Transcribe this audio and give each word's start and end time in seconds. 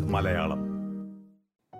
മലയാളം. 0.00 0.58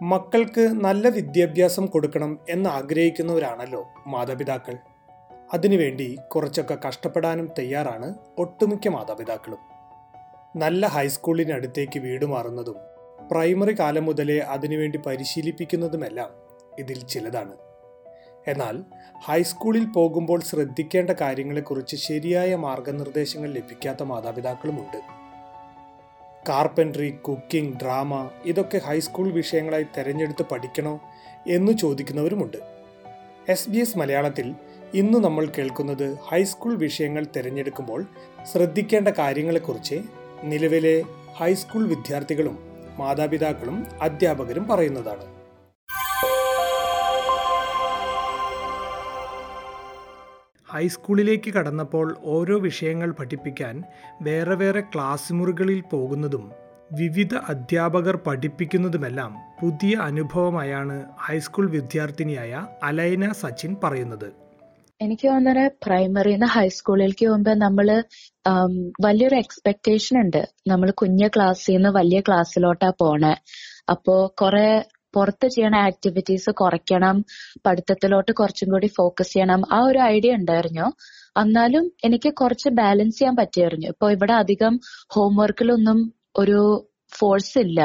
മക്കൾക്ക് 0.03 0.61
നല്ല 0.61 1.09
വിദ്യാഭ്യാസം 1.09 1.87
കൊടുക്കണം 1.87 2.39
എന്ന് 2.49 2.71
ആഗ്രഹിക്കുന്നവരാണല്ലോ 2.71 3.89
മാതാപിതാക്കൾ. 4.07 4.77
അതിനുവേണ്ടി 5.55 6.19
കുറച്ചൊക്കെ 6.29 6.79
കഷ്ടപ്പെടാനും 6.89 7.51
തയ്യാറാണ് 7.59 8.15
ഒട്ടുമിക്ക 8.39 8.89
മാതാപിതാക്കളും. 8.89 9.59
നല്ല 10.57 10.87
ഹൈസ്കൂളിനടുത്തേക്ക് 10.87 11.99
വീട് 11.99 12.25
മാറുന്നതും 12.25 12.77
പ്രൈമറി 13.31 13.73
കാലം 13.73 14.05
മുതലേ 14.05 14.39
അതിനുവേണ്ടി 14.39 14.99
പരിശീലിപ്പിക്കുന്നതുമെല്ലാം 14.99 16.31
ഇതിൽ 16.79 17.07
ചിലതാണ്. 17.07 17.57
എന്നാൽ 18.49 18.85
ഹൈസ്കൂളിൽ 19.25 19.85
പോകുമ്പോൾ 19.85 20.41
ശ്രദ്ധിക്കേണ്ട 20.41 21.11
കാര്യങ്ങളെക്കുറിച്ച് 21.11 21.97
ശരിയായ 21.97 22.55
മാർഗനിർദ്ദേശങ്ങൾ 22.55 23.53
ലഭിക്കാത്ത 23.53 24.03
മാതാപിതാക്കളുമുണ്ട്. 24.03 25.24
കാർപ്പൻട്രി 26.49 27.11
കുക്കിംഗ് 27.11 27.77
ഡ്രാമ 27.77 28.31
ഇതൊക്കെ 28.47 28.79
ഹൈസ്കൂൾ 28.79 29.33
വിഷയങ്ങളായി 29.33 29.87
തിരഞ്ഞെടുത്ത് 29.99 30.43
പഠിക്കണോ 30.43 31.01
എന്ന് 31.47 31.73
ചോദിക്കുന്നവരുമുണ്ട്. 31.73 32.57
എസ് 33.49 33.71
ബി 33.71 33.77
എസ് 33.77 33.99
മലയാളത്തിൽ 33.99 34.55
ഇന്ന് 34.95 35.19
നമ്മൾ 35.19 35.47
കേൾക്കുന്നത് 35.47 36.19
ഹൈസ്കൂൾ 36.19 36.77
വിഷയങ്ങൾ 36.77 37.27
തിരഞ്ഞെടുക്കുമ്പോൾ 37.37 38.07
ശ്രദ്ധിക്കേണ്ട 38.53 39.09
കാര്യങ്ങളെക്കുറിച്ച് 39.09 40.01
നിലവിലെ 40.45 41.03
ഹൈസ്കൂൾ 41.37 41.89
വിദ്യാർത്ഥികളും 41.89 42.59
മാതാപിതാക്കളും 42.99 43.87
അധ്യാപകരും 44.03 44.69
പറയുന്നതാണ്. 44.69 45.34
ഹൈസ്കൂളിലേക്ക് 50.75 51.51
കടന്നപ്പോൾ 51.55 52.17
ഓരോ 52.25 52.59
വിഷയങ്ങൾ 52.59 53.11
പഠിപ്പിക്കാൻ 53.13 53.83
വേറെ 54.23 54.55
വേറെ 54.55 54.81
ക്ലാസ് 54.81 55.33
മുറികളിൽ 55.33 55.81
പോകുന്നതും 55.81 56.53
വിവിധ 56.93 57.35
അധ്യാപകർ 57.35 58.17
പഠിപ്പിക്കുന്നതുമെല്ലാം 58.17 59.37
പുതിയ 59.63 59.97
അനുഭവമായാണ് 59.97 61.05
ഹൈസ്കൂൾ 61.21 61.71
വിദ്യാർത്ഥിനിയായ 61.71 62.67
അലൈന 62.83 63.33
സച്ചിൻ 63.33 63.77
പറയുന്നത്. 63.85 64.33
എനിക്ക് 65.03 65.29
തോന്നുന്നത് 65.29 65.73
പ്രൈമറിന്ന് 65.87 66.47
ഹൈസ്കൂളിലേക്ക് 66.47 67.27
പോകുമ്പോൾ 67.27 67.59
നമ്മൾ 67.59 68.05
വലിയൊരു 69.01 69.35
എക്സ്പെക്ടേഷൻ 69.35 70.21
ഉണ്ട്. 70.21 70.49
നമ്മൾ 70.69 70.91
കുഞ്ഞ 70.91 71.29
ക്ലാസ്സിൽ 71.29 71.75
നിന്ന് 71.75 71.89
വലിയ 71.89 72.21
ക്ലാസ്സിലോട്ടാ 72.21 72.93
പോണേ. 73.01 73.35
അപ്പോ 73.91 74.35
കുറെ 74.41 74.85
പുറത്ത് 75.15 75.49
ചെയ്യണ 75.49 75.77
ആക്ടിവിറ്റീസ് 75.77 76.51
കുറയ്ക്കണം 76.51 77.25
പഠിത്തത്തിലോട്ട് 77.67 78.33
കുറച്ചും 78.33 78.71
കൂടി 78.71 78.87
ഫോക്കസ് 78.99 79.33
ചെയ്യണം. 79.33 79.63
ആ 79.73 79.79
ഒരു 79.81 79.99
ഐഡിയ 79.99 80.35
ഉണ്ടായിരുന്നു. 80.35 80.87
എന്നാലും 81.41 81.93
എനിക്ക് 82.05 82.33
കുറച്ച് 82.33 82.69
ബാലൻസ് 82.69 83.19
ചെയ്യാൻ 83.19 83.37
പറ്റിയായിരുന്നു. 83.37 83.87
ഇപ്പൊ 83.87 84.11
ഇവിടെ 84.11 84.33
അധികം 84.33 84.81
ഹോംവർക്കിലൊന്നും 85.15 86.01
ഒരു 86.37 86.61
ഫോഴ്സ് 87.19 87.59
ഇല്ല. 87.59 87.81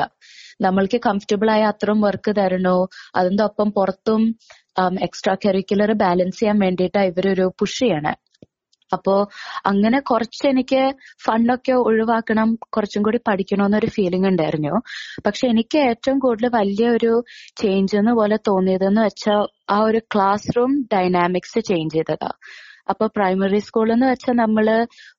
നമ്മൾക്ക് 0.62 1.00
കംഫർട്ടബിൾ 1.06 1.52
ആയ 1.52 1.64
അത്രയും 1.64 2.02
വർക്ക് 2.02 2.32
തരണോ 2.38 2.78
അതിന്റെ 3.16 3.44
ഒപ്പം 3.44 3.72
പുറത്തും 3.72 4.24
എക്സ്ട്രാ 5.02 5.36
കരിക്കുലർ 5.46 5.92
ബാലൻസ് 5.94 6.40
ചെയ്യാൻ 6.40 6.60
വേണ്ടിയിട്ടാണ് 6.60 7.06
ഇവരൊരു 7.06 7.46
പുഷ് 7.60 7.80
ചെയ്യണേ. 7.80 8.14
അപ്പോ 8.94 9.14
അങ്ങനെ 9.66 10.00
കുറച്ച് 10.02 10.44
എനിക്ക് 10.48 10.82
ഫണ്ടൊക്കെ 11.26 11.74
ഒഴിവാക്കണം 11.84 12.50
കുറച്ചും 12.70 13.04
കൂടി 13.04 13.20
പഠിക്കണം 13.30 13.66
എന്നൊരു 13.66 13.88
ഫീലിംഗ് 13.88 14.28
ഉണ്ടായിരുന്നു. 14.28 14.74
പക്ഷെ 15.26 15.46
എനിക്ക് 15.48 15.80
ഏറ്റവും 15.90 16.20
കൂടുതൽ 16.20 16.50
വലിയ 16.60 16.88
ഒരു 16.90 17.12
ചേഞ്ച് 17.62 17.96
എന്ന് 17.98 18.12
പോലെ 18.12 18.38
തോന്നിയതെന്ന് 18.50 19.02
വെച്ചാൽ 19.02 19.44
ആ 19.70 19.80
ഒരു 19.82 20.02
ക്ലാസ് 20.14 20.58
റൂം 20.58 20.74
ഡൈനാമിക്സ് 20.94 21.60
ചേഞ്ച് 21.70 21.96
ചെയ്തതാ. 21.96 22.32
അപ്പൊ 22.90 23.06
പ്രൈമറി 23.08 23.60
സ്കൂൾ 23.60 23.88
എന്ന് 23.94 24.08
വെച്ചാൽ 24.12 24.36
നമ്മൾ 24.36 24.68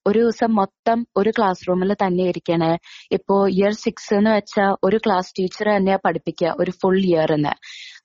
ഒരു 0.07 0.19
ദിവസം 0.19 0.51
മൊത്തം 0.55 1.07
ഒരു 1.17 1.31
ക്ലാസ് 1.31 1.69
റൂമിൽ 1.69 1.95
തന്നെ 2.03 2.25
ഇരിക്കണേ. 2.25 2.73
ഇപ്പോ 3.13 3.49
ഇയർ 3.49 3.75
സിക്സ് 3.85 4.15
എന്ന് 4.15 4.31
വെച്ചാൽ 4.31 4.73
ഒരു 4.85 4.97
ക്ലാസ് 4.97 5.31
ടീച്ചർ 5.39 5.69
തന്നെയാ 5.77 5.99
പഠിപ്പിക്കുക 6.07 6.55
ഒരു 6.59 6.71
ഫുൾ 6.81 6.99
ഇയർ 7.05 7.33
എന്ന് 7.33 7.55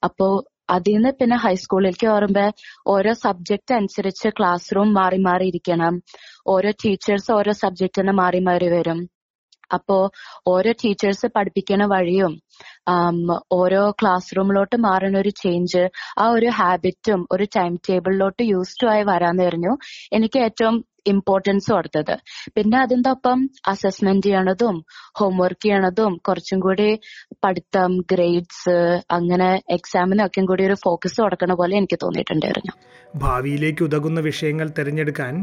അപ്പോ 0.03 0.28
അതിൽ 0.69 0.93
നിന്ന് 0.95 1.11
പിന്നെ 1.19 1.37
ഹൈസ്കൂളിലേക്ക് 1.37 2.07
വരുമ്പോ 2.07 2.45
ഓരോ 2.87 3.11
സബ്ജക്ട് 3.25 3.73
അനുസരിച്ച് 3.73 4.29
ക്ലാസ് 4.37 4.75
റൂം 4.75 4.89
മാറി 4.93 5.19
മാറി 5.27 5.47
ഇരിക്കണം. 5.47 5.95
ഓരോ 6.47 6.71
ടീച്ചേഴ്സ് 6.83 7.29
ഓരോ 7.31 7.53
സബ്ജക്റ്റിന് 7.63 8.15
മാറി 8.21 8.41
മാറി 8.49 8.69
വരും. 8.69 9.01
അപ്പോ 9.73 9.95
ഓരോ 10.47 10.71
ടീച്ചേഴ്സ് 10.83 11.27
പഠിപ്പിക്കണ 11.35 11.83
വഴിയും 11.93 12.33
ഓരോ 13.51 13.91
ക്ലാസ് 14.01 14.35
റൂമിലോട്ട് 14.37 14.77
മാറുന്ന 14.87 15.17
ഒരു 15.19 15.31
ചേഞ്ച് 15.41 15.83
ആ 16.21 16.25
ഒരു 16.29 16.49
ഹാബിറ്റും 16.59 17.21
ഒരു 17.31 17.45
ടൈം 17.57 17.75
ടേബിളിലോട്ട് 17.89 18.43
യൂസ്ഡ് 18.53 18.89
ആയി 18.93 19.03
പറഞ്ഞു. 19.11 19.73
എനിക്ക് 20.11 20.39
ഏറ്റവും 20.39 20.75
ഇമ്പോർട്ടൻസ് 21.07 21.71
കൊടുത്തത് 21.71 22.16
പിന്നെ 22.55 22.77
അതിന്റെ 22.79 23.09
ഒപ്പം 23.09 23.49
അസസ്മെന്റ് 23.67 24.27
ചെയ്യണതും 24.27 24.77
ഹോംവർക്ക് 25.19 25.61
ചെയ്യണതും 25.61 26.17
കുറച്ചും 26.27 26.59
കൂടി 26.59 26.99
പഠിത്തം 27.43 27.97
ഗ്രേഡ്സ് 28.11 28.77
അങ്ങനെ 29.11 29.61
എക്സാമിനൊക്കെ 29.69 30.41
കൂടി 30.41 30.65
ഒരു 30.65 30.73
ഫോക്കസ് 30.73 31.21
കൊടുക്കണ 31.21 31.53
പോലെ 31.53 31.77
എനിക്ക് 31.77 31.99
തോന്നിയിട്ടുണ്ടായിരുന്നു. 32.03 32.73
ഭാവിയിലേക്ക് 33.15 33.83
ഉതകുന്ന 33.83 34.19
വിഷയങ്ങൾ 34.19 34.67
തിരഞ്ഞെടുക്കാൻ 34.77 35.33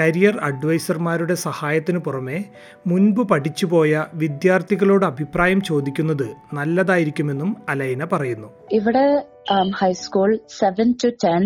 കരിയർ 0.00 0.36
അഡ്വൈസർമാരുടെ 0.38 1.34
സഹായത്തിനു 1.34 1.98
പുറമെ 1.98 2.38
മുൻപ് 2.86 3.22
പഠിച്ചുപോയ 3.32 4.04
വിദ്യാർത്ഥികളോട് 4.14 5.06
അഭിപ്രായം 5.06 5.60
ചോദിക്കുന്നത് 5.60 6.26
നല്ലതായിരിക്കുമെന്നും 6.52 7.56
അലൈന 7.68 8.04
പറയുന്നു. 8.04 8.48
ഇവിടെ 8.72 9.06
ഹൈസ്കൂൾ 9.80 10.30
സെവൻ 10.58 10.88
ടു 11.02 11.08
ടെൻ 11.24 11.44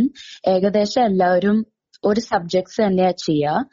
ഏകദേശം 0.48 1.02
എല്ലാവരും 1.02 1.58
ഒരു 2.04 2.20
സബ്ജക്ട്സ് 2.30 2.80
തന്നെയാ 2.86 3.12
ചെയ്യുക 3.26 3.64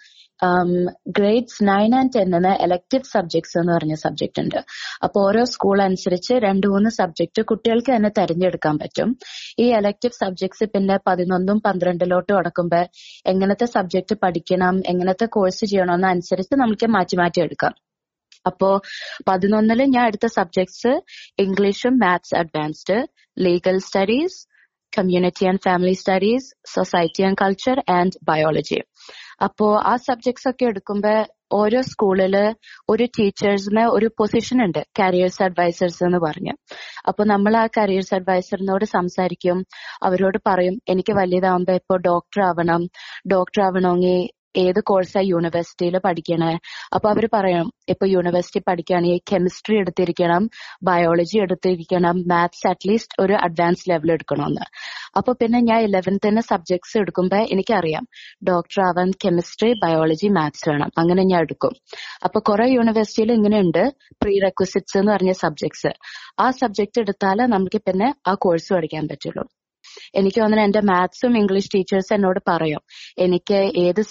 ഗ്രേഡ്സ് 1.18 1.64
നയൻ 1.70 1.92
ആൻഡ് 2.00 2.14
ടെന്നിന് 2.16 2.52
എലക്ടീവ് 2.66 3.10
സബ്ജക്ട്സ് 3.14 3.56
എന്ന് 3.62 3.72
പറഞ്ഞ 3.76 3.96
സബ്ജക്ട് 4.04 4.40
ഉണ്ട്. 4.44 4.60
അപ്പൊ 5.06 5.18
ഓരോ 5.28 5.42
സ്കൂൾ 5.54 5.78
അനുസരിച്ച് 5.88 6.34
രണ്ട് 6.46 6.68
മൂന്ന് 6.74 6.90
സബ്ജക്ട് 7.00 7.42
കുട്ടികൾക്ക് 7.50 7.92
തന്നെ 7.96 8.12
തെരഞ്ഞെടുക്കാൻ 8.20 8.78
പറ്റും. 8.84 9.10
ഈ 9.64 9.66
എലക്ടീവ് 9.80 10.18
സബ്ജക്ട്സ് 10.22 10.68
പിന്നെ 10.76 10.98
പതിനൊന്നും 11.08 11.60
പന്ത്രണ്ടിലോട്ട് 11.66 12.34
അടക്കുമ്പോൾ 12.40 12.86
എങ്ങനത്തെ 13.34 13.68
സബ്ജക്ട് 13.76 14.18
പഠിക്കണം 14.24 14.78
എങ്ങനത്തെ 14.94 15.28
കോഴ്സ് 15.38 15.64
ചെയ്യണമെന്ന് 15.72 16.10
അനുസരിച്ച് 16.14 16.56
നമുക്ക് 16.64 16.90
മാറ്റി 16.96 17.18
മാറ്റി 17.24 17.42
എടുക്കാം. 17.48 17.76
അപ്പോ 18.46 18.70
പതിനൊന്നിൽ 19.30 19.82
ഞാൻ 19.96 20.04
എടുത്ത 20.10 20.28
സബ്ജക്ട്സ് 20.38 20.92
ഇംഗ്ലീഷും 21.46 21.96
maths 22.04 22.36
advanced 22.42 22.98
legal 23.38 23.78
studies 23.88 24.40
community 24.98 25.46
and 25.46 25.60
family 25.60 25.94
studies 25.94 26.48
society 26.74 27.24
and 27.24 27.36
culture 27.42 27.84
and 27.90 28.18
biology 28.24 28.80
അപ്പോ 29.44 29.78
ആ 29.86 29.96
സബ്ജക്ട്സ് 29.96 30.48
ഒക്കെ 30.50 30.66
എടുക്കുമ്പോ 30.66 31.12
ഓരോ 31.54 31.82
സ്കൂളിൽ 31.82 32.36
ഒരു 32.90 33.06
ടീച്ചേഴ്സിന് 33.06 33.84
ഒരു 33.90 34.12
പൊസിഷൻ 34.18 34.66
ഉണ്ട് 34.66 34.86
കരിയേഴ്സ് 35.00 35.44
അഡ്വൈസേഴ്സ് 35.44 36.04
എന്ന് 36.04 36.18
പറഞ്ഞ്. 36.18 36.54
അപ്പൊ 37.08 37.24
നമ്മൾ 37.24 37.58
ആ 37.58 37.68
കരിയേഴ്സ് 37.78 38.14
അഡ്വൈസറിനോട് 38.16 38.86
സംസാരിക്കും 38.86 39.66
അവരോട് 40.04 40.38
പറയും 40.48 40.82
എനിക്ക് 40.88 41.14
വലുതാവുമ്പോ 41.14 41.74
ഇപ്പൊ 41.74 41.98
ഡോക്ടർ 41.98 42.42
ആവണം 42.42 42.84
ഡോക്ടർ 43.32 43.62
ആവണമെങ്കിൽ 43.64 44.20
ഏത് 44.56 44.80
കോഴ്സാ 44.84 45.20
യൂണിവേഴ്സിറ്റിയിൽ 45.22 45.98
പഠിക്കണേ? 45.98 46.52
അപ്പൊ 46.96 47.10
അവർ 47.10 47.30
പറയും 47.34 47.68
ഇപ്പൊ 47.90 48.06
യൂണിവേഴ്സിറ്റി 48.08 48.60
പഠിക്കുകയാണെങ്കിൽ 48.68 49.22
കെമിസ്ട്രി 49.32 49.78
എടുത്തിരിക്കണം 49.78 50.44
ബയോളജി 50.84 51.38
എടുത്തിരിക്കണം 51.40 52.24
മാത്സ് 52.28 52.68
അറ്റ്ലീസ്റ്റ് 52.68 53.24
ഒരു 53.24 53.34
അഡ്വാൻസ് 53.34 53.90
ലെവൽ 53.90 54.12
എടുക്കണമെന്ന് 54.12 54.66
അപ്പൊ 55.18 55.34
പിന്നെ 55.34 55.60
ഞാൻ 55.60 55.80
ഇലവൻത്തിന് 55.80 56.42
സബ്ജക്ട്സ് 56.42 56.98
എടുക്കുമ്പോ 56.98 57.38
എനിക്കറിയാം 57.52 58.06
ഡോക്ടർ 58.50 58.82
ആവാൻ 58.82 59.12
കെമിസ്ട്രി 59.26 59.74
ബയോളജി 59.84 60.28
മാത്സ് 60.30 60.70
വേണം. 60.70 60.90
അങ്ങനെ 60.98 61.24
ഞാൻ 61.24 61.42
എടുക്കും. 61.42 61.74
അപ്പൊ 62.24 62.40
കുറെ 62.40 62.68
യൂണിവേഴ്സിറ്റിയിൽ 62.70 63.32
ഇങ്ങനെയുണ്ട് 63.32 63.84
പ്രീ 64.22 64.40
റെക്വസിറ്റ്സ് 64.40 64.98
എന്ന് 64.98 65.12
പറഞ്ഞ 65.12 65.32
സബ്ജക്ട്സ് 65.44 65.92
ആ 66.40 66.52
സബ്ജക്ട് 66.52 67.00
എടുത്താലേ 67.00 67.46
നമുക്ക് 67.46 67.82
പിന്നെ 67.88 68.14
ആ 68.28 68.34
കോഴ്സ് 68.40 68.74
പഠിക്കാൻ 68.74 69.08
പറ്റുള്ളൂ. 69.08 69.46
എനിക്ക് 70.16 70.42
തോന്നുന്നു 70.42 70.66
എന്റെ 70.66 70.82
മാത്സും 70.82 71.38
ഇംഗ്ലീഷ് 71.38 71.72
ടീച്ചേഴ്സ് 71.76 72.14
എന്നോട് 72.14 72.40
പറയും. 72.48 72.82
എനിക്ക് 73.18 73.72
ഏത് 73.78 74.02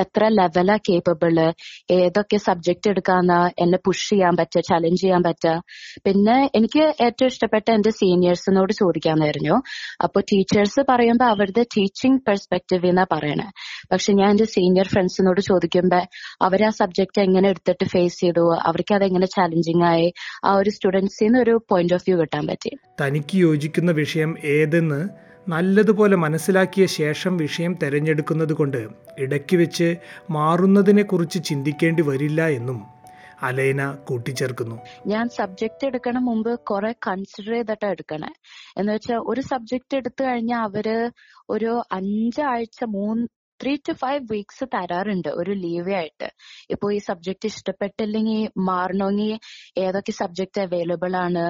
എത്ര 0.00 0.28
ലെവലാ 0.28 0.76
കേപ്പബിൾ 0.76 1.52
ഏതൊക്കെ 1.90 2.36
സബ്ജക്ട് 2.36 2.88
എടുക്കാന്ന 2.88 3.50
എന്നെ 3.58 3.78
പുഷ് 3.86 4.10
ചെയ്യാൻ 4.10 4.36
പറ്റുക 4.36 4.60
ചലഞ്ച് 4.60 5.02
ചെയ്യാൻ 5.02 5.22
പറ്റുക? 5.22 5.62
പിന്നെ 6.06 6.50
എനിക്ക് 6.54 6.94
ഏറ്റവും 7.04 7.26
ഇഷ്ടപ്പെട്ട 7.26 7.70
എന്റെ 7.70 7.90
സീനിയേഴ്സിനോട് 7.90 8.72
ചോദിക്കാമെന്നായിരുന്നു 8.72 9.62
അപ്പൊ 10.02 10.20
ടീച്ചേഴ്സ് 10.20 10.80
പറയുമ്പോൾ 10.88 11.24
അവരുടെ 11.24 11.62
ടീച്ചിങ് 11.62 12.18
പെർസ്പെക്റ്റീവ് 12.28 12.86
എന്നാ 12.86 13.06
പറയണേ. 13.12 13.50
പക്ഷെ 13.92 14.12
ഞാൻ 14.12 14.30
എന്റെ 14.30 14.44
സീനിയർ 14.44 14.88
ഫ്രണ്ട്സിനോട് 14.88 15.40
ചോദിക്കുമ്പോ 15.40 16.00
അവർ 16.42 16.64
ആ 16.64 16.68
സബ്ജക്ട് 16.68 17.20
എങ്ങനെ 17.20 17.48
എടുത്തിട്ട് 17.48 17.84
ഫേസ് 17.84 18.20
ചെയ്തു? 18.20 18.56
അവർക്ക് 18.62 18.94
അതെങ്ങനെ 18.94 19.26
ചലഞ്ചിങ് 19.26 19.82
ആയി? 19.82 20.12
ആ 20.44 20.54
ഒരു 20.54 20.70
സ്റ്റുഡൻസിന്ന് 20.70 21.38
ഒരു 21.38 21.60
പോയിന്റ് 21.70 21.94
ഓഫ് 21.94 22.04
വ്യൂ 22.08 22.20
കിട്ടാൻ 22.20 22.46
പറ്റി. 22.46 22.70
തനിക്ക് 23.00 23.36
യോജിക്കുന്ന 23.36 23.90
വിഷയം 23.90 24.38
ഏതെന്ന് 24.44 25.30
നല്ലതുപോലെ 25.48 26.16
മനസ്സിലാക്കിയ 26.16 26.86
ശേഷം 26.86 27.36
വിഷയം 27.36 27.78
തിരഞ്ഞെടുക്കുന്നത് 27.82 28.52
കൊണ്ട് 28.52 28.88
ഇടയ്ക്ക് 29.18 29.56
വെച്ച് 29.56 29.89
മാറുന്നതിനെക്കുറിച്ച് 30.30 31.44
ചിന്തിക്കേണ്ടി 31.44 32.02
വരില്ല 32.02 32.48
എന്നും 32.48 33.00
അലൈന 33.42 33.96
കൂട്ടിച്ചേർക്കുന്നു. 34.08 34.76
ഞാൻ 35.06 35.28
സബ്ജക്ട് 35.28 35.86
എടുക്കണ 35.86 36.18
മുമ്പ് 36.18 36.60
കുറെ 36.60 36.92
കൺസിഡർ 37.06 37.52
ചെയ്തിട്ടാ 37.52 37.88
എടുക്കണേ. 37.88 38.32
എന്ന് 38.76 38.92
വെച്ചാൽ 38.92 39.16
ഒരു 39.16 39.40
സബ്ജക്ട് 39.40 39.96
എടുത്തു 39.96 40.24
കഴിഞ്ഞാൽ 40.24 40.58
അവർ 40.58 41.12
ഒരു 41.50 41.82
അഞ്ചാഴ്ച 41.92 42.84
മൂന്ന് 42.84 43.26
ത്രീ 43.62 43.72
ടു 43.88 43.92
ഫൈവ് 43.92 44.22
വീക്സ് 44.32 44.64
തരാറുണ്ട് 44.74 45.28
ഒരു 45.28 45.50
ലീവ് 45.50 45.92
ആയിട്ട്. 46.00 46.28
ഇപ്പൊ 46.70 46.92
ഈ 46.92 46.98
സബ്ജക്ട് 46.98 47.46
ഇഷ്ടപ്പെട്ടില്ലെങ്കിൽ 47.46 48.50
മാറണമെങ്കിൽ 48.70 49.38
ഏതൊക്കെ 49.78 50.12
സബ്ജക്ട് 50.12 50.60
അവൈലബിൾ 50.60 51.16
ആണ്? 51.16 51.44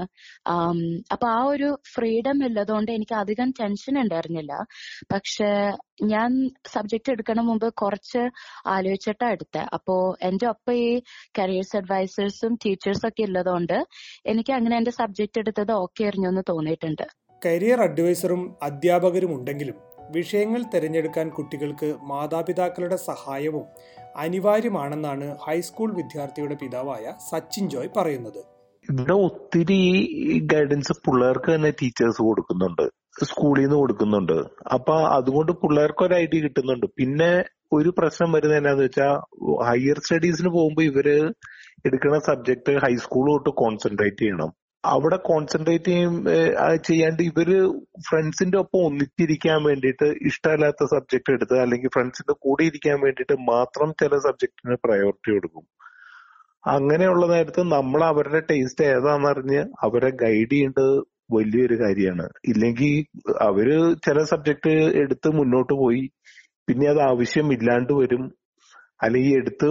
അപ്പൊ 1.12 1.26
ആ 1.28 1.40
ഒരു 1.44 1.68
ഫ്രീഡം 1.94 2.44
ഉള്ളതുകൊണ്ട് 2.48 2.92
എനിക്ക് 2.92 3.14
അധികം 3.14 3.50
ടെൻഷൻ 3.60 4.00
ഉണ്ടായിരുന്നില്ല. 4.02 4.52
പക്ഷെ 5.12 5.50
ഞാൻ 6.02 6.30
സബ്ജക്ട് 6.74 7.10
എടുക്കണ 7.10 7.40
മുമ്പ് 7.40 7.66
കുറച്ച് 7.74 8.22
ആലോചിച്ചിട്ടാ 8.66 9.28
എടുത്തത് 9.30 9.64
അപ്പോ 9.74 10.16
എന്റെ 10.22 10.46
ഒപ്പം 10.46 10.74
ഈ 10.74 11.00
കരിയേഴ്സ് 11.38 11.76
അഡ്വൈസേഴ്സും 11.76 12.54
ടീച്ചേഴ്സും 12.64 13.08
ഒക്കെ 13.08 13.22
ഉള്ളതുകൊണ്ട് 13.22 13.78
എനിക്ക് 14.26 14.52
അങ്ങനെ 14.52 14.76
എന്റെ 14.76 14.90
സബ്ജക്ട് 14.90 15.38
എടുത്തത് 15.38 15.72
ഓക്കെ 15.72 16.04
ആയിരുന്നു 16.04 16.28
എന്ന് 16.28 16.42
തോന്നിയിട്ടുണ്ട്. 16.48 17.06
കരിയർ 17.44 17.80
അഡ്വൈസറും 17.80 18.56
അധ്യാപകരും 18.62 19.30
ഉണ്ടെങ്കിലും 19.36 19.76
വിഷയങ്ങൾ 20.16 20.62
തിരഞ്ഞെടുക്കാൻ 20.72 21.26
കുട്ടികൾക്ക് 21.36 21.88
മാതാപിതാക്കളുടെ 22.10 22.98
സഹായവും 23.10 23.66
അനിവാര്യമാണെന്നാണ് 24.24 25.26
ഹൈസ്കൂൾ 25.46 25.90
വിദ്യാർത്ഥിയുടെ 25.98 26.56
പിതാവായ 26.62 27.04
സച്ചിൻ 27.30 27.64
ജോയ് 27.74 27.90
പറയുന്നത്. 27.98 28.40
ഇവിടെ 28.88 29.14
ഒത്തിരി 29.26 29.80
ഗൈഡൻസ് 30.52 30.94
പിള്ളേർക്ക് 31.04 31.48
തന്നെ 31.54 31.70
ടീച്ചേഴ്സ് 31.80 32.22
കൊടുക്കുന്നുണ്ട് 32.28 32.84
സ്കൂളിൽ 33.28 33.62
നിന്ന് 33.62 33.76
കൊടുക്കുന്നുണ്ട്. 33.76 34.38
അപ്പൊ 34.76 34.94
അതുകൊണ്ട് 35.16 35.52
പിള്ളേർക്ക് 35.62 36.02
ഒരു 36.06 36.14
ഐഡിയ 36.14 36.40
കിട്ടുന്നുണ്ട്. 36.40 36.86
പിന്നെ 36.98 37.30
ഒരു 37.72 37.90
പ്രശ്നം 37.98 38.32
വരുന്നത് 38.32 38.58
എന്നാന്ന് 38.60 38.84
വെച്ചാൽ 38.84 39.14
ഹയർ 39.68 39.98
സ്റ്റഡീസിന് 40.04 40.50
പോകുമ്പോൾ 40.56 40.84
ഇവർ 40.90 41.08
എടുക്കുന്ന 41.88 42.18
സബ്ജക്ട് 42.28 42.72
ഹൈസ്കൂൾ 42.84 43.26
തൊട്ട് 43.32 43.50
കോൺസെൻട്രേറ്റ് 43.62 44.22
ചെയ്യണം. 44.22 44.50
അവിടെ 44.84 45.16
കോൺസെൻട്രേറ്റ് 45.28 45.90
ചെയ്യും 45.90 46.14
ചെയ്യാണ്ട് 46.88 47.20
ഇവർ 47.30 47.48
ഫ്രണ്ട്സിന്റെ 48.08 48.56
ഒപ്പം 48.62 48.80
ഒന്നിച്ചിരിക്കാൻ 48.88 49.58
വേണ്ടിയിട്ട് 49.68 50.06
ഇഷ്ടമല്ലാത്ത 50.30 50.86
സബ്ജക്ട് 50.94 51.32
എടുത്ത് 51.36 51.56
അല്ലെങ്കിൽ 51.64 51.90
ഫ്രണ്ട്സിന്റെ 51.96 52.34
കൂടെ 52.46 52.64
ഇരിക്കാൻ 52.70 52.96
വേണ്ടിയിട്ട് 53.04 53.36
മാത്രം 53.52 53.90
ചില 54.02 54.18
സബ്ജക്റ്റിന് 54.26 54.76
പ്രയോറിറ്റി 54.86 55.30
കൊടുക്കും. 55.34 55.64
അങ്ങനെയുള്ള 56.74 57.24
നേരത്ത് 57.34 57.62
നമ്മൾ 57.76 58.00
അവരുടെ 58.12 58.40
ടേസ്റ്റ് 58.50 58.84
ഏതാണെന്നറിഞ്ഞ് 58.94 59.60
അവരെ 59.86 60.10
ഗൈഡ് 60.24 60.50
ചെയ്യേണ്ടത് 60.54 60.94
വലിയൊരു 61.36 61.76
കാര്യമാണ്. 61.82 62.26
ഇല്ലെങ്കിൽ 62.52 62.94
അവർ 63.48 63.68
ചില 64.06 64.18
സബ്ജക്ട് 64.32 64.72
എടുത്ത് 65.02 65.28
മുന്നോട്ട് 65.38 65.74
പോയി 65.82 66.04
പിന്നെ 66.68 66.86
അത് 66.92 67.00
ആവശ്യം 67.10 67.48
ഇല്ലാണ്ട് 67.56 67.92
വരും. 68.00 68.24
അല്ലെങ്കിൽ 69.04 69.34
എടുത്ത് 69.42 69.68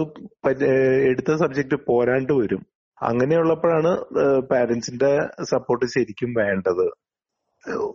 എടുത്ത 1.10 1.32
സബ്ജക്ട് 1.42 1.76
പോരാണ്ട് 1.90 2.32
വരും. 2.40 2.62
അങ്ങനെയുള്ളപ്പോഴാണ് 3.00 3.92
പാരന്റ്സിന്റെ 4.50 5.12
സപ്പോർട്ട് 5.42 5.86
ശരിക്കും 5.86 6.34
വേണ്ടത്. 6.34 6.86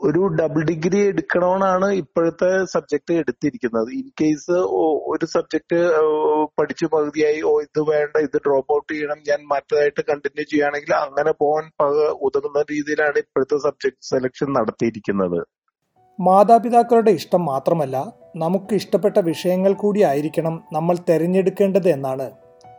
ഒരു 0.02 0.22
ഡബിൾ 0.40 0.64
ഡിഗ്രി 0.64 1.00
എടുക്കണമെന്നാണ് 1.08 1.94
ഇപ്പോഴത്തെ 1.94 2.66
സബ്ജക്ട് 2.66 3.14
എടുത്തിരിക്കുന്നത്. 3.14 3.90
ഇൻ 3.92 4.08
കേസ് 4.22 4.58
ഒരു 5.14 5.26
സബ്ജക്ട് 5.26 5.80
പഠിച്ചു 6.60 6.86
പകുതിയായി 6.86 7.42
ഓ 7.42 7.62
ഇത് 7.62 7.82
വേണ്ട 7.90 8.16
ഇത് 8.18 8.38
ഡ്രോപ്പ് 8.38 8.74
ഔട്ട് 8.74 8.94
ചെയ്യണം 8.94 9.20
ഞാൻ 9.30 9.40
മറ്റേതായിട്ട് 9.48 10.02
കണ്ടിന്യൂ 10.10 10.44
ചെയ്യുകയാണെങ്കിൽ 10.44 10.94
അങ്ങനെ 10.96 11.32
പോകാൻ 11.32 11.72
പക- 11.82 12.16
ഉതകുന്ന 12.22 12.62
രീതിയിലാണ് 12.72 13.18
ഇപ്പോഴത്തെ 13.18 13.58
സബ്ജക്ട് 13.58 14.10
സെലക്ഷൻ 14.10 14.54
നടത്തിയിരിക്കുന്നത്. 14.54 15.40
മാതാപിതാക്കളുടെ 16.20 17.12
ഇഷ്ടം 17.12 17.46
മാത്രമല്ല 17.46 17.98
നമുക്ക് 18.36 18.74
ഇഷ്ടപ്പെട്ട 18.74 19.20
വിഷയങ്ങൾ 19.20 19.74
കൂടി 19.74 20.04
ആയിരിക്കണം 20.04 20.64
നമ്മൾ 20.74 20.98
തെരഞ്ഞെടുക്കേണ്ടത് 21.10 21.90
എന്നാണ് 21.90 22.28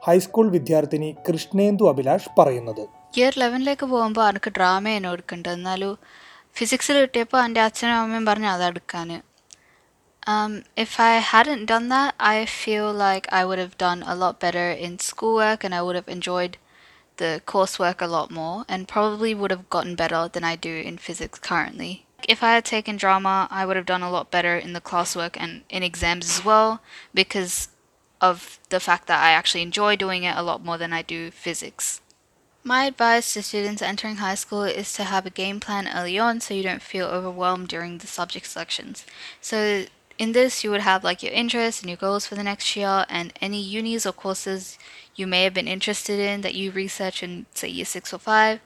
ഹൈസ്കൂൾ 0.07 0.47
വിദ്യാർത്ഥിനി 0.57 1.09
കൃഷ്ണേന്ദു 1.27 1.85
അഭിലാഷ് 1.93 2.31
പറയുന്നത് 2.39 2.83
ഇയർ 3.19 3.33
ലെവനിലേക്ക് 3.41 3.85
പോകുമ്പോൾ 3.93 4.27
എനിക്ക് 4.31 4.51
ഡ്രാമയാണ് 4.57 5.09
എടുക്കേണ്ടത് 5.13 5.53
എന്നാലും 5.57 5.93
ഫിസിക്സിൽ 6.55 6.97
കിട്ടിയപ്പോൾ 7.03 7.41
എൻ്റെ 7.47 7.61
അച്ഛനും 7.67 7.97
അമ്മയും 8.03 8.25
പറഞ്ഞു 8.31 8.49
അതെടുക്കാൻ 8.55 9.09
Um, 10.23 10.63
if 10.77 10.99
I 10.99 11.17
hadn't 11.17 11.65
done 11.65 11.89
that, 11.89 12.13
I 12.19 12.45
feel 12.45 12.93
like 12.93 13.31
I 13.33 13.43
would 13.43 13.57
have 13.57 13.77
done 13.77 14.03
a 14.03 14.15
lot 14.15 14.39
better 14.39 14.69
in 14.69 14.99
schoolwork 14.99 15.63
and 15.63 15.73
I 15.73 15.81
would 15.81 15.95
have 15.95 16.07
enjoyed 16.07 16.57
the 17.17 17.41
coursework 17.45 18.01
a 18.01 18.07
lot 18.07 18.29
more 18.31 18.63
and 18.69 18.87
probably 18.87 19.33
would 19.33 19.51
have 19.51 19.69
gotten 19.69 19.95
better 19.95 20.27
than 20.27 20.43
I 20.43 20.55
do 20.57 20.75
in 20.75 20.97
physics 20.99 21.39
currently. 21.39 22.05
If 22.29 22.43
I 22.43 22.53
had 22.53 22.65
taken 22.65 22.97
drama, 22.97 23.47
I 23.49 23.65
would 23.65 23.75
have 23.75 23.85
done 23.87 24.03
a 24.03 24.11
lot 24.11 24.29
better 24.29 24.55
in 24.57 24.73
the 24.73 24.81
classwork 24.81 25.35
and 25.37 25.63
in 25.69 25.81
exams 25.81 26.27
as 26.27 26.45
well 26.45 26.81
because 27.13 27.69
of 28.30 28.58
the 28.68 28.80
fact 28.80 29.06
that 29.06 29.22
I 29.22 29.30
actually 29.30 29.62
enjoy 29.62 29.96
doing 29.96 30.24
it 30.24 30.36
a 30.36 30.42
lot 30.42 30.64
more 30.64 30.78
than 30.78 30.92
I 30.92 31.02
do 31.02 31.30
physics. 31.30 32.00
My 32.64 32.86
advice 32.86 33.32
to 33.34 33.42
students 33.42 33.80
entering 33.80 34.16
high 34.16 34.34
school 34.34 34.64
is 34.64 34.92
to 34.94 35.04
have 35.04 35.24
a 35.24 35.30
game 35.30 35.60
plan 35.60 35.88
early 35.94 36.18
on 36.18 36.40
so 36.40 36.52
you 36.52 36.64
don't 36.64 36.82
feel 36.82 37.06
overwhelmed 37.06 37.68
during 37.68 37.98
the 37.98 38.08
subject 38.08 38.46
selections. 38.46 39.06
So, 39.40 39.84
in 40.18 40.32
this, 40.32 40.64
you 40.64 40.70
would 40.70 40.80
have 40.80 41.04
like 41.04 41.22
your 41.22 41.32
interests 41.32 41.80
and 41.80 41.90
your 41.90 41.96
goals 41.96 42.26
for 42.26 42.34
the 42.34 42.42
next 42.42 42.74
year, 42.74 43.04
and 43.08 43.32
any 43.40 43.60
unis 43.60 44.06
or 44.06 44.12
courses 44.12 44.78
you 45.14 45.26
may 45.26 45.44
have 45.44 45.54
been 45.54 45.68
interested 45.68 46.18
in 46.18 46.40
that 46.40 46.54
you 46.54 46.72
research 46.72 47.22
in, 47.22 47.46
say, 47.54 47.68
year 47.68 47.84
six 47.84 48.12
or 48.12 48.18
five. 48.18 48.58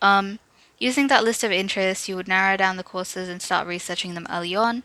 Um, 0.00 0.38
using 0.78 1.08
that 1.08 1.24
list 1.24 1.44
of 1.44 1.52
interests, 1.52 2.08
you 2.08 2.16
would 2.16 2.28
narrow 2.28 2.56
down 2.56 2.76
the 2.76 2.82
courses 2.82 3.28
and 3.28 3.42
start 3.42 3.66
researching 3.66 4.14
them 4.14 4.26
early 4.30 4.54
on. 4.54 4.84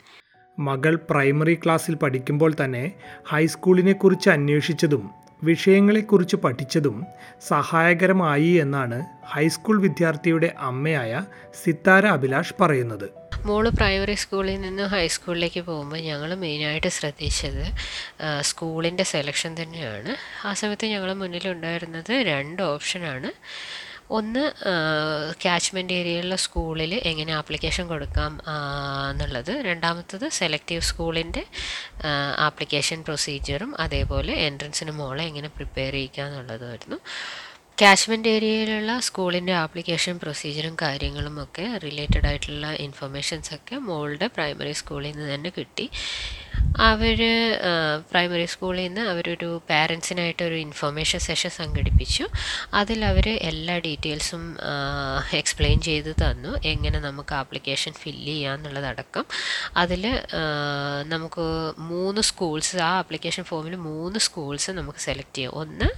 മകൾ 0.60 0.96
primary 1.10 1.56
ക്ലാസ്സിൽ 1.56 1.96
പഠിക്കുമ്പോൾ 1.96 2.52
തന്നെ 2.64 2.92
ഹൈസ്കൂളിനെക്കുറിച്ച് 3.28 4.30
അന്വേഷിച്ചതും 4.30 5.04
വിഷയങ്ങളെക്കുറിച്ച് 5.44 6.36
പഠിച്ചതും 6.36 6.98
സഹായകരമായി 7.48 8.50
എന്നാണ് 8.64 8.98
high school 9.26 9.82
വിദ്യാർത്ഥിയുടെ 9.82 10.50
അമ്മയായ 10.70 11.22
സിത്താര 11.64 12.06
അഭിലാഷ് 12.06 12.56
പറയുന്നത്. 12.62 13.08
മോൾ 13.46 13.66
പ്രൈമറി 13.70 14.14
സ്കൂളിൽ 14.14 14.58
നിന്ന് 14.62 14.84
ഹൈസ്കൂളിലേക്ക് 14.84 15.62
പോകുമ്പോൾ 15.62 15.98
ഞങ്ങൾ 15.98 16.32
മെയിനായിട്ട് 16.36 16.88
ശ്രദ്ധിച്ചത് 16.88 17.64
സ്കൂളിന്റെ 18.42 19.04
സെലക്ഷൻ 19.04 19.54
തന്നെയാണ്. 19.62 20.14
ആ 20.48 20.54
സമയത്ത് 20.54 20.88
ഞങ്ങൾ 20.88 21.14
മുന്നിലുണ്ടായിരുന്നത് 21.14 22.14
രണ്ട് 22.32 22.62
ഓപ്ഷനാണ്. 22.64 23.32
ഒന്ന് 24.18 24.44
ക്യാച്ച്മെന്റ് 25.42 25.94
ഏരിയയിലുള്ള 25.94 26.36
സ്കൂളിൽ 26.36 26.94
എങ്ങനെ 27.10 27.34
ആപ്ലിക്കേഷൻ 27.34 27.86
കൊടുക്കാം 27.88 28.32
എന്നുള്ളത്. 29.12 29.52
രണ്ടാമത്തത് 29.68 30.26
സെലക്റ്റീവ് 30.40 30.82
സ്കൂളിന്റെ 30.82 31.44
ആപ്ലിക്കേഷൻ 32.48 33.00
പ്രൊസീജിയറും 33.08 33.74
അതേപോലെ 33.82 34.34
എൻട്രൻസിന് 34.48 34.92
മോളെ 34.92 35.24
എങ്ങനെ 35.24 35.50
പ്രിപ്പയർ 35.58 35.94
ചെയ്യിക്കുക 35.94 36.24
എന്നുള്ളതായിരുന്നു 36.24 37.00
കാച്ച്മെന്റ് 37.82 38.28
ഏരിയയിലുള്ള 38.28 39.00
സ്കൂളിന്റെ 39.00 39.54
ആപ്ലിക്കേഷൻ 39.54 40.16
പ്രൊസീജിയറും 40.24 40.76
കാര്യങ്ങളും 40.82 41.36
ഒക്കെ 41.44 41.66
റിലേറ്റഡ് 41.84 42.28
ആയിട്ടുള്ള 42.28 42.72
ഇൻഫർമേഷൻസ് 42.86 43.52
ഒക്കെ 43.56 43.76
മോളുടെ 43.76 44.28
പ്രൈമറി 44.28 44.72
സ്കൂളിൽ 44.72 45.12
നിന്ന് 45.12 45.28
തന്നെ 45.34 45.52
കിട്ടി. 45.58 45.86
അവർ 46.78 47.20
പ്രൈമറി 48.12 48.46
സ്കൂളിൽ 48.46 48.84
നിന്ന് 48.84 49.04
അവരൊരു 49.12 49.50
പാരൻസിനായിട്ട് 49.70 50.44
ഒരു 50.44 50.58
ഇൻഫർമേഷൻ 50.66 51.20
സെഷൻ 51.20 51.50
സംഘടിപ്പിച്ചു. 51.50 52.26
അതിൽ 52.74 53.00
അവർ 53.06 53.30
എല്ലാ 53.30 53.78
ഡീറ്റെയിൽസും 53.78 54.44
എക്സ്പ്ലെയിൻ 55.34 55.80
ചെയ്ത് 55.80 56.12
തന്നു. 56.24 56.52
എങ്ങനെ 56.66 57.00
നമുക്ക് 57.00 57.34
ആപ്ലിക്കേഷൻ 57.36 57.94
ഫില്ല് 58.02 58.28
ചെയ്യാമെന്നുള്ളതടക്കം 58.28 59.26
അതിൽ 59.78 60.04
നമുക്ക് 61.14 61.48
മൂന്ന് 61.92 62.22
സ്കൂൾസ് 62.22 62.78
ആ 62.78 62.92
ആപ്ലിക്കേഷൻ 63.04 63.44
ഫോമിൽ 63.44 63.76
മൂന്ന് 63.90 64.20
സ്കൂൾസ് 64.20 64.72
നമുക്ക് 64.72 65.00
സെലക്ട് 65.08 65.36
ചെയ്യാം. 65.38 65.56
ഒന്ന് 65.62 65.90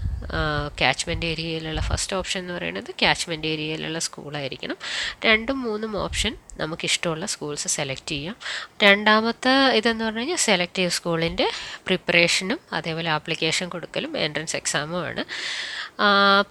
ക്യാച്ച്മെന്റ് 0.77 1.25
ഏരിയയിലുള്ള 1.71 1.81
ഫസ്റ്റ് 1.89 2.15
ഓപ്ഷൻ 2.15 2.39
എന്ന് 2.41 2.53
പറയുന്നത് 2.53 2.89
ക്യാച്ച്മെന്റ് 3.01 3.47
ഏരിയയിലുള്ള 3.47 3.99
സ്കൂളായിരിക്കണം 4.07 4.77
രണ്ടും 5.25 5.57
മൂന്നും 5.65 5.91
ഓപ്ഷൻ 6.03 6.33
നമുക്ക് 6.61 6.85
ഇഷ്ടമുള്ള 6.85 7.25
സ്കൂൾസ് 7.33 7.67
സെലക്ട് 7.75 8.11
ചെയ്യാം. 8.11 8.35
രണ്ടാമത്തെ 8.83 9.53
ഇതെന്ന് 9.79 10.03
പറഞ്ഞു 10.05 10.19
കഴിഞ്ഞാൽ 10.19 10.41
സെലക്റ്റീവ് 10.47 10.91
സ്കൂളിന്റെ 10.97 11.47
പ്രിപ്പറേഷനും 11.87 12.59
അതേപോലെ 12.73 13.09
ആപ്ലിക്കേഷൻ 13.17 13.69
കൊടുക്കലും 13.69 14.11
എൻട്രൻസ് 14.17 14.55
എക്സാമുമാണ് 14.55 15.23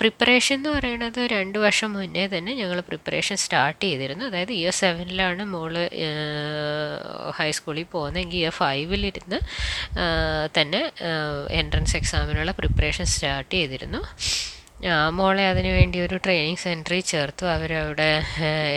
പ്രിപ്പറേഷൻ 0.01 0.55
എന്ന് 0.55 0.71
പറയുന്നത് 0.71 1.21
രണ്ട് 1.35 1.59
വർഷം 1.59 1.91
മുന്നേ 1.93 2.25
തന്നെ 2.27 2.53
ഞങ്ങൾ 2.55 2.81
പ്രിപ്പറേഷൻ 2.81 3.37
സ്റ്റാർട്ട് 3.37 3.83
ചെയ്തിരുന്നു. 3.85 4.25
അതായത് 4.25 4.53
ഇയർ 4.53 4.75
സെവനിലാണ് 4.83 5.45
മോൾ 5.55 5.75
ഹൈസ്കൂളിൽ 7.39 7.89
പോകുന്നതെങ്കിൽ 7.95 8.39
ഇയർ 8.39 8.55
ഫൈവിലിരുന്ന് 8.61 9.41
തന്നെ 10.61 10.83
എൻട്രൻസ് 11.61 11.97
എക്സാമിനുള്ള 11.97 12.53
പ്രിപ്പറേഷൻ 12.53 13.07
സ്റ്റാർട്ട് 13.15 13.55
ചെയ്തിരുന്നു. 13.55 14.03
മോളെ 15.13 15.49
അതിനുവേണ്ടി 15.49 16.01
ഒരു 16.01 16.17
ട്രെയിനിങ് 16.17 16.57
സെന്ററിൽ 16.57 17.01
ചേർത്തു. 17.01 17.47
അവരവിടെ 17.47 18.23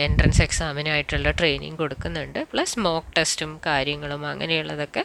എൻട്രൻസ് 0.06 0.42
എക്സാമിനായിട്ടുള്ള 0.42 1.30
ട്രെയിനിങ് 1.30 1.78
കൊടുക്കുന്നുണ്ട്. 1.78 2.38
പ്ലസ് 2.52 2.78
മോക്ക് 2.78 3.16
ടെസ്റ്റും 3.18 3.60
കാര്യങ്ങളും 3.66 4.26
അങ്ങനെയുള്ളതൊക്കെ 4.26 5.04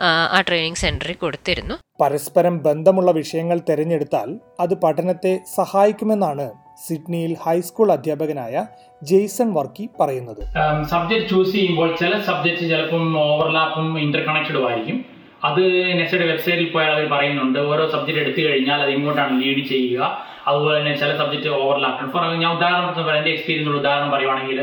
ആ, 0.00 0.40
ട്രെയിനിങ് 0.48 0.74
സെന്ററിൽ 0.74 1.12
കൊടുത്തിരുന്നു. 1.12 1.74
പരസ്പരം 2.00 2.62
ബന്ധമുള്ള 2.62 3.10
വിഷയങ്ങൾ 3.10 3.60
തിരഞ്ഞെടുത്താൽ 3.70 4.40
അത് 4.60 4.74
പഠനത്തെ 4.74 5.40
സഹായിക്കുമെന്നാണ് 5.56 6.50
സിഡ്നിയിൽ 6.86 7.36
ഹൈസ്കൂൾ 7.46 7.92
അധ്യാപകനായ 7.92 8.66
ജെയ്സൺ 9.02 9.52
വർക്കി 9.52 9.88
പറയുന്നത്. 10.00 10.42
സബ്ജക്ട് 10.88 11.28
ചൂസ് 11.28 11.52
ചെയ്യുമ്പോൾ 11.52 11.96
ചില 11.96 12.20
സബ്ജക്ട് 12.20 12.60
ചിലപ്പം 12.60 13.18
ഓവർലാപ്പും 13.18 13.98
ഇന്റർ 13.98 14.26
കണക്റ്റഡും 14.26 14.68
ആയിരിക്കും. 14.68 15.15
അത് 15.48 15.62
നെക്സ്റ്റ് 15.98 16.26
വെബ്സൈറ്റിൽ 16.32 16.68
പോയാൽ 16.74 16.92
അവർ 16.96 17.06
പറയുന്നുണ്ട്. 17.14 17.58
ഓരോ 17.70 17.84
സബ്ജക്റ്റ് 17.94 18.20
എടുത്തു 18.24 18.40
കഴിഞ്ഞാൽ 18.46 18.78
അത് 18.84 18.90
ഇങ്ങോട്ടാണ് 18.96 19.34
ലീഡ് 19.42 19.62
ചെയ്യുക. 19.72 20.02
അതുപോലെ 20.48 20.74
തന്നെ 20.78 20.94
ചില 21.00 21.10
സബ്ജക്റ്റ് 21.20 21.50
ഓവർലാപ്പ് 21.62 22.10
ഫോർ 22.12 22.24
ഞാൻ 22.42 22.50
ഉദാഹരണം 22.56 23.16
എന്റെ 23.20 23.30
എക്സ്പീരിയൻസ് 23.36 23.78
ഉദാഹരണം 23.80 24.10
പറയുവാണെങ്കിൽ 24.14 24.58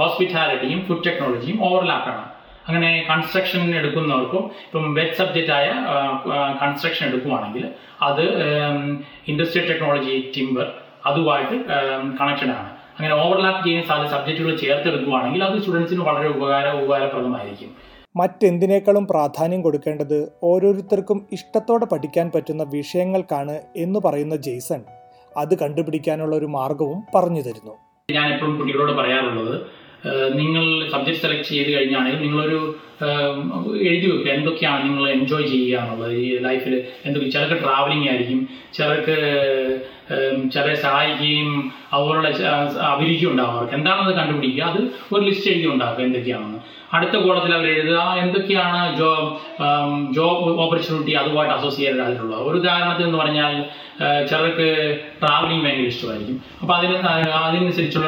ഹോസ്പിറ്റാലിറ്റിയും 0.00 0.80
ഫുഡ് 0.88 1.04
ടെക്നോളജിയും 1.06 1.58
ഓവർലാപ്പാണ് 1.68 2.24
അങ്ങനെ 2.68 2.88
കൺസ്ട്രക്ഷൻ 3.10 3.62
എടുക്കുന്നവർക്കും 3.78 4.42
ഇപ്പം 4.66 4.94
വെബ് 4.98 5.16
സബ്ജക്റ്റ് 5.20 5.52
ആയ 5.58 5.68
കൺസ്ട്രക്ഷൻ 6.62 7.04
എടുക്കുവാണെങ്കിൽ 7.10 7.64
അത് 8.08 8.22
ഇൻഡസ്ട്രിയൽ 9.32 9.66
ടെക്നോളജി 9.70 10.14
ടിമ്പർ 10.36 10.66
അതുമായിട്ട് 11.10 11.56
കണക്റ്റഡ് 12.20 12.52
ആണ്. 12.58 12.70
അങ്ങനെ 12.96 13.14
ഓവർലാപ്പ് 13.22 13.62
ചെയ്യുന്ന 13.66 14.08
സബ്ജക്റ്റുകൾ 14.14 14.52
ചേർത്തെടുക്കുകയാണെങ്കിൽ 14.64 15.44
അത് 15.48 15.56
സ്റ്റുഡൻസിന് 15.62 16.04
വളരെ 16.10 16.28
ഉപകാര 16.28 16.66
ഉപകാരപ്രദമായിരിക്കും. 16.80 17.72
മറ്റെന്തിനേക്കാളും 18.16 19.06
പ്രാധാന്യം 19.06 19.60
കൊടുക്കേണ്ടത് 19.62 20.18
ഓരോരുത്തർക്കും 20.42 21.18
ഇഷ്ടത്തോടെ 21.32 21.84
പഠിക്കാൻ 21.84 22.30
പറ്റുന്ന 22.34 22.62
വിഷയങ്ങൾക്കാണ് 22.62 23.60
എന്ന് 23.76 24.00
പറയുന്ന 24.04 24.36
ജെയ്സൺ. 24.36 24.80
അത് 25.36 25.54
കണ്ടുപിടിക്കാനുള്ള 25.58 26.36
ഒരു 26.36 26.48
മാർഗവും 26.56 26.98
പറഞ്ഞു 27.14 27.42
തരുന്നു. 27.42 27.74
ഞാൻ 28.08 28.26
എപ്പോഴും 28.34 28.58
കുട്ടികളോട് 28.58 28.92
പറയാറുള്ളത് 28.92 29.54
നിങ്ങൾ 30.34 30.64
സബ്ജക്ട് 30.92 31.18
സെലക്ട് 31.18 31.48
ചെയ്ത് 31.48 31.70
കഴിഞ്ഞാണെങ്കിൽ 31.70 32.22
നിങ്ങളൊരു 32.22 32.60
എഴുതി 33.88 34.06
വെക്കുക. 34.10 34.30
എന്തൊക്കെയാണ് 34.32 34.84
നിങ്ങൾ 34.84 35.04
എൻജോയ് 35.10 35.46
ചെയ്യുക 35.46 35.78
എന്നുള്ളത്? 35.78 36.12
ഈ 36.12 36.38
ലൈഫിൽ 36.38 36.74
എന്തൊക്കെ? 37.04 37.28
ചിലർക്ക് 37.30 37.58
ട്രാവലിംഗ് 37.64 38.08
ആയിരിക്കും 38.08 38.40
ചിലർക്ക് 38.74 39.16
ചിലരെ 40.52 40.76
സഹായിക്കുകയും 40.84 41.50
അതുപോലുള്ള 41.94 42.28
അഭിരുചി 42.92 43.26
ഉണ്ടാകും 43.32 43.54
അവർക്ക്. 43.56 43.74
എന്താണെന്ന് 43.80 44.14
കണ്ടുപിടിക്കുക? 44.20 44.62
അത് 44.70 44.80
ഒരു 45.12 45.22
ലിസ്റ്റ് 45.28 45.50
എഴുതി 45.52 45.68
ഉണ്ടാക്കുക 45.74 46.04
എന്തൊക്കെയാണെന്ന്. 46.08 46.60
അടുത്ത 46.96 47.16
കോളത്തിൽ 47.24 47.52
അവർ 47.56 47.66
എഴുതുക 47.74 48.00
എന്തൊക്കെയാണ് 48.22 48.80
ജോബ് 48.98 49.28
ജോബ് 50.16 50.48
ഓപ്പർച്യൂണിറ്റി 50.62 51.12
അതുമായിട്ട് 51.20 51.54
അസോസിയേറ്റഡ് 51.54 52.02
ആയിട്ടുള്ളത്? 52.06 52.42
ഒരു 52.48 52.56
ഉദാഹരണത്തിന് 52.60 53.06
എന്ന് 53.08 53.18
പറഞ്ഞാൽ 53.22 53.54
ചിലർക്ക് 54.30 54.66
ട്രാവലിംഗ് 55.20 55.62
ഭയങ്കര 55.64 55.86
ഇഷ്ടമായിരിക്കും. 55.92 56.36
അപ്പോൾ 56.60 56.74
അതിന് 56.76 56.94
അതിനനുസരിച്ചുള്ള 57.40 58.06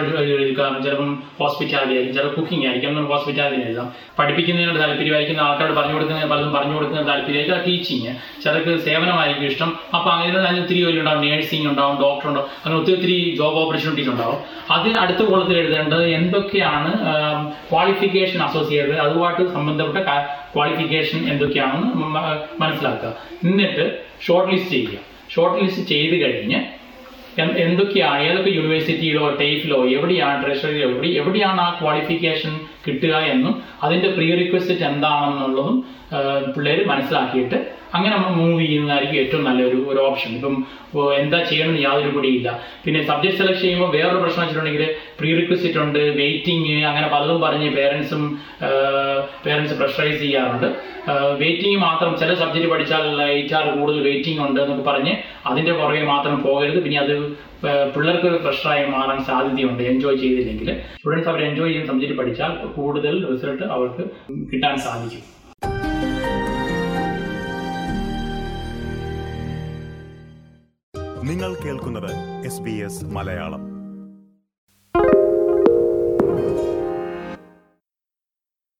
കാരണം 0.58 0.80
ചിലപ്പം 0.84 1.11
ഹോസ്പിറ്റാലിറ്റി 1.40 1.94
ആയിരിക്കും 1.96 2.16
ചിലപ്പോൾ 2.18 2.37
കുക്കിംഗ് 2.40 2.66
ആയിരിക്കും 2.68 2.94
നമ്മൾ 2.96 3.11
ഹോസ്പിറ്റാലിറ്റി 3.14 3.66
എഴുതാം. 3.68 3.88
പഠിപ്പിക്കുന്നതിനോട് 4.18 4.78
താല്പര്യമായിരിക്കും 4.82 5.42
ആൾക്കാരോട് 5.46 5.76
പറഞ്ഞു 5.78 5.94
കൊടുക്കുന്ന 5.96 6.28
പലതും 6.32 6.52
പറഞ്ഞു 6.56 6.75
കൊടുക്കുന്ന 6.76 7.02
താല്പര്യമായിരിക്കും 7.11 7.64
ടീച്ചിങ് 7.66 8.12
ചിലർക്ക് 8.44 8.75
സേവനമായിരിക്കും 8.87 9.46
ഇഷ്ടം. 9.50 9.73
അപ്പോൾ 9.96 10.11
അങ്ങനെ 10.14 10.38
അതിന് 10.49 10.62
ഒത്തിരി 10.64 10.80
ജോലി 10.84 11.00
ഉണ്ടാവും 11.04 11.23
നേഴ്സിംഗ് 11.26 11.68
ഉണ്ടാവും 11.73 11.94
ഡോക്ടർ 12.01 12.29
ഉണ്ടാവും 12.29 12.49
അങ്ങനെ 12.65 12.81
ഒത്തിരി 12.81 12.97
ഒത്തിരി 12.97 13.37
ജോബ് 13.39 13.59
ഓപ്പർച്യൂണിറ്റീസ് 13.59 14.09
ഉണ്ടാവും 14.09 14.39
അതിന് 14.71 14.99
അടുത്ത 14.99 15.23
കോളത്തിൽ 15.23 15.57
എഴുതേണ്ടത് 15.57 16.05
എന്തൊക്കെയാണ് 16.19 16.93
ക്വാളിഫിക്കേഷൻ 17.71 18.43
അസോസിയേറ്റഡ് 18.43 18.99
അതുമായിട്ട് 19.07 19.53
സംബന്ധപ്പെട്ട 19.53 20.07
ക്വാളിഫിക്കേഷൻ 20.55 21.21
എന്തൊക്കെയാണെന്ന് 21.33 22.07
മനസ്സിലാക്കുക. 22.61 23.13
എന്നിട്ട് 23.45 23.85
ഷോർട്ട് 24.27 24.53
ലിസ്റ്റ് 24.53 24.71
ചെയ്യുക. 24.71 24.99
ഷോർട്ട് 25.35 25.65
ലിസ്റ്റ് 25.65 25.85
ചെയ്ത് 25.85 26.17
കഴിഞ്ഞ് 26.23 26.61
എന്തൊക്കെയാണ് 27.39 28.23
ഏതൊക്കെ 28.23 28.51
യൂണിവേഴ്സിറ്റിയിലോ 28.51 29.31
ടേറ്റിലോ 29.41 29.79
എവിടെയാണ് 29.89 30.45
ട്രഷറിയിലോ 30.45 30.89
എവിടെ 30.89 31.09
എവിടെയാണ് 31.21 31.61
ആ 31.61 31.79
ക്വാളിഫിക്കേഷൻ 31.81 32.53
കിട്ടുക 32.87 33.14
എന്നും 33.35 33.55
അതിന്റെ 33.87 34.11
പ്രീ 34.17 34.29
റിക്വസ്റ്റ് 34.43 34.85
എന്താണെന്നുള്ളതും 34.91 35.79
പിള്ളേർ 36.55 36.81
മനസ്സിലാക്കിയിട്ട് 36.93 37.59
അങ്ങനെ 37.97 38.12
നമ്മൾ 38.14 38.33
മൂവ് 38.38 38.61
ചെയ്യുന്നതായിരിക്കും 38.61 39.19
ഏറ്റവും 39.23 39.43
നല്ലൊരു 39.49 39.76
ഒരു 39.91 40.00
ഓപ്ഷൻ 40.07 40.31
ഇപ്പം 40.37 40.55
എന്താ 41.21 41.38
ചെയ്യണമെന്ന് 41.50 41.83
യാതൊരു 41.85 42.11
പിടിയില്ല. 42.17 42.49
പിന്നെ 42.85 43.00
സബ്ജക്ട് 43.11 43.38
സെലക്ട് 43.41 43.61
ചെയ്യുമ്പോൾ 43.61 43.91
വേറൊരു 43.97 44.21
പ്രശ്നം 44.23 44.43
വെച്ചിട്ടുണ്ടെങ്കിൽ 44.43 44.85
പ്രീ 45.19 45.31
റിക്വസ്റ്റ് 45.38 45.79
ഉണ്ട് 45.85 46.00
വെയിറ്റിംഗ് 46.21 46.75
അങ്ങനെ 46.91 47.07
പലതും 47.14 47.38
പറഞ്ഞ് 47.45 47.69
പേരൻസും 47.76 48.23
പേരൻസ് 49.45 49.76
പ്രഷറൈസ് 49.81 50.21
ചെയ്യാറുണ്ട്. 50.25 50.69
വെയിറ്റിംഗ് 51.43 51.79
മാത്രം 51.87 52.12
ചില 52.21 52.31
സബ്ജക്റ്റ് 52.43 52.71
പഠിച്ചാൽ 52.73 53.07
എയ്റ്റ് 53.31 53.57
ആർ 53.59 53.67
കൂടുതൽ 53.79 54.00
വെയിറ്റിംഗ് 54.09 54.43
ഉണ്ട് 54.47 54.61
എന്നൊക്കെ 54.64 54.87
പറഞ്ഞ് 54.91 55.14
അതിന്റെ 55.50 55.75
പുറകെ 55.81 56.05
മാത്രം 56.12 56.37
പോകരുത്. 56.47 56.81
പിന്നെ 56.85 57.00
അത് 57.05 57.14
പിള്ളേർക്ക് 57.95 58.26
ഒരു 58.31 58.38
പ്രഷറായി 58.45 58.85
മാറാൻ 58.95 59.19
സാധ്യതയുണ്ട്. 59.29 59.83
എൻജോയ് 59.91 60.19
ചെയ്തില്ലെങ്കിൽ. 60.23 60.69
സ്റ്റുഡൻസ് 60.99 61.29
അവർ 61.31 61.41
എൻജോയ് 61.49 61.71
ചെയ്യുന്ന 61.71 61.91
സബ്ജക്റ്റ് 61.93 62.17
പഠിച്ചാൽ 62.21 62.53
കൂടുതൽ 62.76 63.37
റിസൾട്ട് 63.37 63.62
അവർക്ക് 63.62 64.11
കിട്ടാൻ 64.52 64.78
സാധിക്കും. 64.78 65.35
നിങ്ങൾ 71.31 71.54
കേൾക്കുന്നത് 71.64 72.11
എസ് 72.47 72.61
ബി 72.61 72.71
എസ് 72.71 73.04
മലയാളം. 73.04 73.74